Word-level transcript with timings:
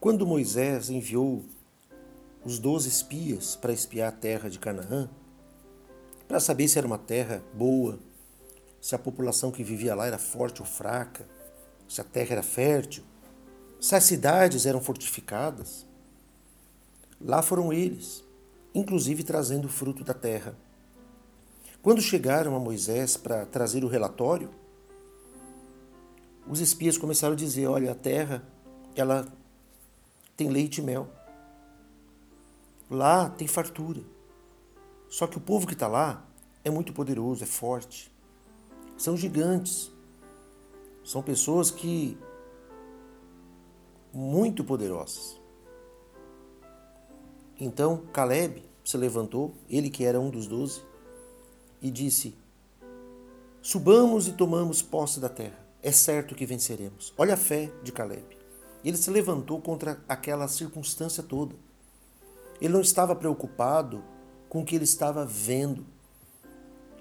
Quando 0.00 0.26
Moisés 0.26 0.90
enviou 0.90 1.44
os 2.44 2.58
doze 2.58 2.88
espias 2.88 3.56
para 3.56 3.72
espiar 3.72 4.08
a 4.08 4.12
terra 4.12 4.48
de 4.48 4.58
Canaã, 4.58 5.10
para 6.28 6.38
saber 6.38 6.68
se 6.68 6.78
era 6.78 6.86
uma 6.86 6.98
terra 6.98 7.42
boa, 7.54 7.98
se 8.80 8.94
a 8.94 8.98
população 8.98 9.50
que 9.50 9.64
vivia 9.64 9.94
lá 9.94 10.06
era 10.06 10.18
forte 10.18 10.60
ou 10.60 10.66
fraca, 10.66 11.26
se 11.88 12.00
a 12.00 12.04
terra 12.04 12.34
era 12.34 12.42
fértil, 12.42 13.02
se 13.80 13.94
as 13.94 14.04
cidades 14.04 14.66
eram 14.66 14.80
fortificadas. 14.80 15.86
Lá 17.20 17.42
foram 17.42 17.72
eles, 17.72 18.22
inclusive 18.74 19.24
trazendo 19.24 19.64
o 19.64 19.70
fruto 19.70 20.04
da 20.04 20.14
terra. 20.14 20.56
Quando 21.82 22.00
chegaram 22.02 22.54
a 22.54 22.60
Moisés 22.60 23.16
para 23.16 23.46
trazer 23.46 23.82
o 23.82 23.88
relatório, 23.88 24.50
os 26.46 26.60
espias 26.60 26.98
começaram 26.98 27.32
a 27.32 27.36
dizer: 27.36 27.66
olha, 27.66 27.92
a 27.92 27.94
terra, 27.94 28.46
ela 28.94 29.26
tem 30.36 30.48
leite 30.48 30.78
e 30.78 30.82
mel. 30.82 31.08
Lá 32.90 33.30
tem 33.30 33.48
fartura. 33.48 34.02
Só 35.08 35.26
que 35.26 35.38
o 35.38 35.40
povo 35.40 35.66
que 35.66 35.72
está 35.72 35.88
lá 35.88 36.24
é 36.64 36.70
muito 36.70 36.92
poderoso, 36.92 37.42
é 37.42 37.46
forte. 37.46 38.12
São 38.96 39.16
gigantes. 39.16 39.90
São 41.04 41.22
pessoas 41.22 41.70
que 41.70 42.18
muito 44.12 44.64
poderosas. 44.64 45.40
Então 47.58 47.98
Caleb 48.12 48.62
se 48.84 48.96
levantou, 48.96 49.54
ele 49.68 49.90
que 49.90 50.04
era 50.04 50.20
um 50.20 50.30
dos 50.30 50.46
doze, 50.46 50.82
e 51.80 51.90
disse: 51.90 52.36
Subamos 53.62 54.28
e 54.28 54.32
tomamos 54.32 54.82
posse 54.82 55.20
da 55.20 55.28
terra. 55.28 55.58
É 55.82 55.92
certo 55.92 56.34
que 56.34 56.46
venceremos. 56.46 57.12
Olha 57.16 57.34
a 57.34 57.36
fé 57.36 57.70
de 57.82 57.92
Caleb. 57.92 58.35
Ele 58.86 58.96
se 58.96 59.10
levantou 59.10 59.60
contra 59.60 60.00
aquela 60.08 60.46
circunstância 60.46 61.20
toda. 61.20 61.56
Ele 62.60 62.72
não 62.72 62.80
estava 62.80 63.16
preocupado 63.16 64.00
com 64.48 64.62
o 64.62 64.64
que 64.64 64.76
ele 64.76 64.84
estava 64.84 65.26
vendo. 65.26 65.84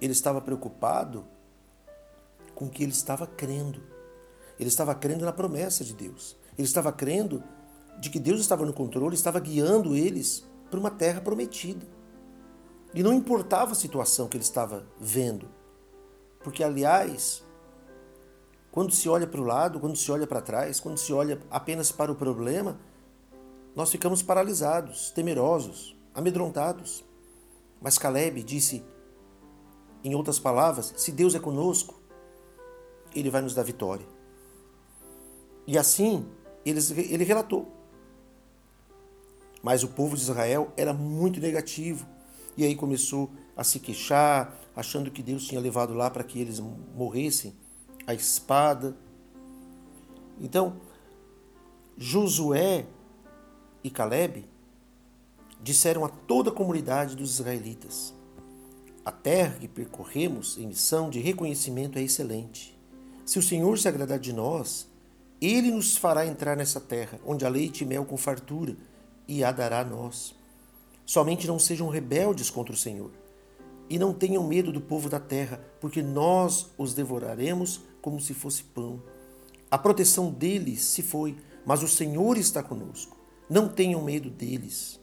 Ele 0.01 0.11
estava 0.11 0.41
preocupado 0.41 1.27
com 2.55 2.65
o 2.65 2.69
que 2.71 2.81
ele 2.81 2.91
estava 2.91 3.27
crendo. 3.27 3.83
Ele 4.59 4.67
estava 4.67 4.95
crendo 4.95 5.25
na 5.25 5.31
promessa 5.31 5.83
de 5.83 5.93
Deus. 5.93 6.35
Ele 6.57 6.67
estava 6.67 6.91
crendo 6.91 7.43
de 7.99 8.09
que 8.09 8.19
Deus 8.19 8.41
estava 8.41 8.65
no 8.65 8.73
controle, 8.73 9.13
estava 9.13 9.39
guiando 9.39 9.95
eles 9.95 10.43
para 10.71 10.79
uma 10.79 10.89
terra 10.89 11.21
prometida. 11.21 11.85
E 12.95 13.03
não 13.03 13.13
importava 13.13 13.73
a 13.73 13.75
situação 13.75 14.27
que 14.27 14.37
ele 14.37 14.43
estava 14.43 14.87
vendo. 14.99 15.47
Porque, 16.39 16.63
aliás, 16.63 17.43
quando 18.75 18.91
se 18.91 19.07
olha 19.07 19.25
para 19.25 19.39
o 19.39 19.43
lado, 19.45 19.79
quando 19.79 19.95
se 19.95 20.11
olha 20.11 20.27
para 20.27 20.41
trás, 20.41 20.81
quando 20.81 20.97
se 20.97 21.13
olha 21.13 21.39
apenas 21.49 21.93
para 21.93 22.11
o 22.11 22.15
problema, 22.15 22.77
nós 23.73 23.89
ficamos 23.89 24.21
paralisados, 24.21 25.11
temerosos, 25.11 25.95
amedrontados. 26.13 27.01
Mas 27.81 27.97
Caleb 27.97 28.43
disse, 28.43 28.83
em 30.03 30.13
outras 30.13 30.39
palavras, 30.39 30.93
se 30.97 31.13
Deus 31.13 31.33
é 31.35 31.39
conosco, 31.39 31.95
ele 33.15 33.29
vai 33.29 33.41
nos 33.41 33.55
dar 33.55 33.63
vitória. 33.63 34.05
E 35.65 35.77
assim, 35.77 36.27
ele 36.65 37.23
relatou. 37.23 37.71
Mas 39.63 39.83
o 39.83 39.87
povo 39.87 40.17
de 40.17 40.23
Israel 40.23 40.73
era 40.75 40.91
muito 40.91 41.39
negativo. 41.39 42.05
E 42.57 42.65
aí 42.65 42.75
começou 42.75 43.31
a 43.55 43.63
se 43.63 43.79
queixar, 43.79 44.53
achando 44.75 45.09
que 45.09 45.23
Deus 45.23 45.47
tinha 45.47 45.61
levado 45.61 45.93
lá 45.93 46.09
para 46.09 46.25
que 46.25 46.41
eles 46.41 46.59
morressem 46.59 47.55
a 48.07 48.13
espada. 48.13 48.95
Então, 50.39 50.75
Josué 51.97 52.85
e 53.83 53.89
Caleb 53.89 54.45
disseram 55.61 56.05
a 56.05 56.09
toda 56.09 56.49
a 56.49 56.53
comunidade 56.53 57.15
dos 57.15 57.31
israelitas: 57.31 58.13
A 59.03 59.11
terra 59.11 59.57
que 59.59 59.67
percorremos 59.67 60.57
em 60.57 60.67
missão 60.67 61.09
de 61.09 61.19
reconhecimento 61.19 61.97
é 61.97 62.01
excelente. 62.01 62.77
Se 63.25 63.39
o 63.39 63.43
Senhor 63.43 63.77
se 63.79 63.87
agradar 63.87 64.19
de 64.19 64.31
nós, 64.31 64.87
ele 65.41 65.71
nos 65.71 65.97
fará 65.97 66.25
entrar 66.25 66.55
nessa 66.55 66.79
terra, 66.79 67.19
onde 67.25 67.45
há 67.45 67.49
leite 67.49 67.83
e 67.83 67.87
mel 67.87 68.05
com 68.05 68.17
fartura, 68.17 68.75
e 69.27 69.43
a 69.43 69.51
dará 69.51 69.79
a 69.79 69.85
nós. 69.85 70.35
Somente 71.05 71.47
não 71.47 71.59
sejam 71.59 71.89
rebeldes 71.89 72.49
contra 72.49 72.73
o 72.73 72.77
Senhor, 72.77 73.11
e 73.89 73.99
não 73.99 74.13
tenham 74.13 74.45
medo 74.45 74.71
do 74.71 74.81
povo 74.81 75.09
da 75.09 75.19
terra, 75.19 75.61
porque 75.79 76.01
nós 76.01 76.71
os 76.77 76.93
devoraremos 76.93 77.81
como 78.01 78.19
se 78.19 78.33
fosse 78.33 78.63
pão. 78.63 79.01
A 79.69 79.77
proteção 79.77 80.31
deles 80.31 80.81
se 80.83 81.01
foi, 81.01 81.35
mas 81.65 81.83
o 81.83 81.87
Senhor 81.87 82.37
está 82.37 82.63
conosco. 82.63 83.17
Não 83.49 83.67
tenham 83.67 84.01
medo 84.01 84.29
deles. 84.29 84.99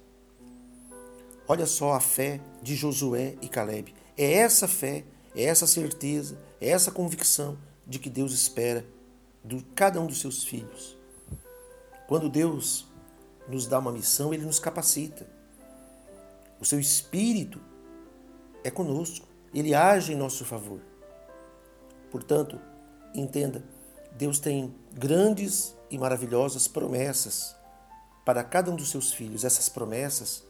Olha 1.47 1.67
só 1.67 1.93
a 1.93 2.01
fé 2.01 2.41
de 2.63 2.75
Josué 2.75 3.37
e 3.43 3.49
Caleb. 3.49 3.95
É 4.17 4.33
essa 4.35 4.69
fé, 4.69 5.05
é 5.35 5.45
essa 5.45 5.67
certeza, 5.67 6.39
é 6.61 6.69
essa 6.69 6.91
convicção 6.91 7.59
de 7.87 7.99
que 7.99 8.09
Deus 8.09 8.33
espera 8.33 8.87
de 9.45 9.61
cada 9.75 10.01
um 10.01 10.07
dos 10.07 10.21
seus 10.21 10.45
filhos. 10.45 10.97
Quando 12.07 12.29
Deus 12.29 12.87
nos 13.49 13.67
dá 13.67 13.79
uma 13.79 13.93
missão, 13.93 14.33
ele 14.33 14.45
nos 14.45 14.59
capacita. 14.59 15.27
O 16.61 16.65
seu 16.65 16.79
espírito 16.79 17.61
é 18.65 18.71
conosco, 18.71 19.27
ele 19.55 19.75
age 19.75 20.13
em 20.13 20.17
nosso 20.17 20.45
favor. 20.45 20.81
Portanto, 22.11 22.61
entenda, 23.15 23.65
Deus 24.17 24.39
tem 24.39 24.75
grandes 24.93 25.75
e 25.91 25.99
maravilhosas 25.99 26.69
promessas 26.69 27.57
para 28.25 28.45
cada 28.45 28.71
um 28.71 28.77
dos 28.77 28.91
seus 28.91 29.13
filhos. 29.13 29.45
Essas 29.45 29.69
promessas, 29.69 30.43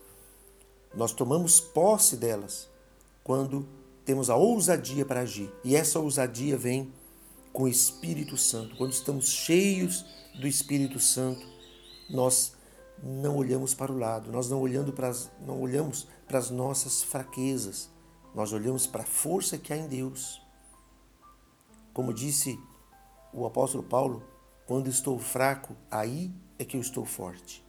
nós 0.95 1.12
tomamos 1.12 1.61
posse 1.61 2.17
delas 2.17 2.69
quando 3.25 3.67
temos 4.05 4.28
a 4.28 4.37
ousadia 4.37 5.05
para 5.05 5.21
agir. 5.21 5.53
E 5.65 5.77
essa 5.77 5.99
ousadia 5.99 6.56
vem 6.56 6.93
com 7.53 7.65
o 7.65 7.69
Espírito 7.69 8.37
Santo. 8.37 8.77
Quando 8.77 8.93
estamos 8.93 9.28
cheios 9.28 10.05
do 10.41 10.47
Espírito 10.47 10.99
Santo, 10.99 11.47
nós 12.11 12.53
não 13.03 13.37
olhamos 13.37 13.75
para 13.75 13.93
o 13.93 13.99
lado, 13.99 14.31
nós 14.31 14.49
não, 14.49 14.61
olhando 14.61 14.93
para 14.93 15.09
as, 15.09 15.31
não 15.41 15.61
olhamos 15.61 16.06
para 16.27 16.39
as 16.39 16.51
nossas 16.51 17.03
fraquezas, 17.03 17.91
nós 18.34 18.53
olhamos 18.53 18.87
para 18.87 19.03
a 19.03 19.06
força 19.06 19.59
que 19.59 19.72
há 19.72 19.76
em 19.76 19.87
Deus. 19.87 20.41
Como 21.93 22.12
disse 22.12 22.59
o 23.32 23.47
apóstolo 23.47 23.82
Paulo, 23.82 24.22
quando 24.66 24.88
estou 24.88 25.19
fraco, 25.19 25.76
aí 25.91 26.32
é 26.59 26.65
que 26.65 26.76
eu 26.76 26.81
estou 26.81 27.04
forte. 27.04 27.65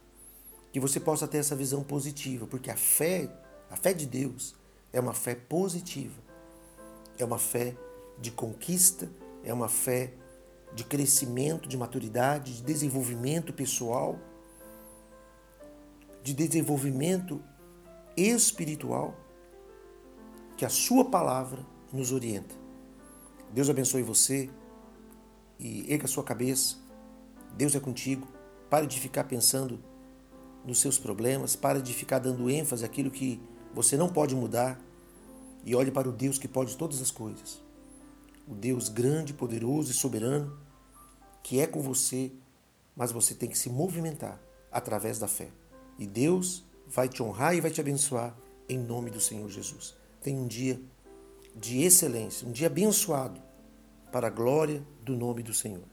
Que 0.72 0.80
você 0.80 0.98
possa 0.98 1.28
ter 1.28 1.38
essa 1.38 1.54
visão 1.54 1.82
positiva, 1.82 2.46
porque 2.46 2.70
a 2.70 2.76
fé, 2.76 3.30
a 3.70 3.76
fé 3.76 3.92
de 3.92 4.06
Deus, 4.06 4.56
é 4.92 5.00
uma 5.00 5.12
fé 5.12 5.34
positiva, 5.34 6.20
é 7.18 7.24
uma 7.24 7.38
fé 7.38 7.76
de 8.18 8.30
conquista, 8.30 9.10
é 9.42 9.52
uma 9.52 9.68
fé 9.68 10.14
de 10.74 10.84
crescimento, 10.84 11.68
de 11.68 11.76
maturidade, 11.76 12.56
de 12.56 12.62
desenvolvimento 12.62 13.52
pessoal, 13.52 14.18
de 16.22 16.32
desenvolvimento 16.32 17.42
espiritual, 18.16 19.14
que 20.64 20.66
a 20.66 20.70
Sua 20.70 21.04
palavra 21.04 21.62
nos 21.92 22.10
orienta. 22.10 22.54
Deus 23.52 23.68
abençoe 23.68 24.02
você 24.02 24.48
e 25.58 25.92
erga 25.92 26.06
a 26.06 26.08
sua 26.08 26.24
cabeça. 26.24 26.76
Deus 27.54 27.74
é 27.74 27.80
contigo. 27.80 28.26
Pare 28.70 28.86
de 28.86 28.98
ficar 28.98 29.24
pensando 29.24 29.78
nos 30.64 30.80
seus 30.80 30.98
problemas, 30.98 31.54
pare 31.54 31.82
de 31.82 31.92
ficar 31.92 32.18
dando 32.18 32.48
ênfase 32.48 32.82
àquilo 32.82 33.10
que 33.10 33.38
você 33.74 33.94
não 33.94 34.08
pode 34.08 34.34
mudar 34.34 34.80
e 35.66 35.74
olhe 35.74 35.90
para 35.90 36.08
o 36.08 36.12
Deus 36.12 36.38
que 36.38 36.48
pode 36.48 36.78
todas 36.78 37.02
as 37.02 37.10
coisas 37.10 37.60
o 38.48 38.54
Deus 38.54 38.88
grande, 38.88 39.34
poderoso 39.34 39.90
e 39.90 39.94
soberano 39.94 40.58
que 41.42 41.60
é 41.60 41.66
com 41.66 41.82
você, 41.82 42.32
mas 42.96 43.12
você 43.12 43.34
tem 43.34 43.50
que 43.50 43.58
se 43.58 43.68
movimentar 43.68 44.40
através 44.72 45.18
da 45.18 45.28
fé. 45.28 45.50
E 45.98 46.06
Deus 46.06 46.64
vai 46.86 47.06
te 47.06 47.22
honrar 47.22 47.54
e 47.54 47.60
vai 47.60 47.70
te 47.70 47.82
abençoar 47.82 48.34
em 48.66 48.78
nome 48.78 49.10
do 49.10 49.20
Senhor 49.20 49.50
Jesus. 49.50 49.94
Tenha 50.24 50.40
um 50.40 50.46
dia 50.46 50.80
de 51.54 51.82
excelência, 51.82 52.48
um 52.48 52.50
dia 52.50 52.68
abençoado 52.68 53.42
para 54.10 54.28
a 54.28 54.30
glória 54.30 54.82
do 55.02 55.14
nome 55.14 55.42
do 55.42 55.52
Senhor. 55.52 55.84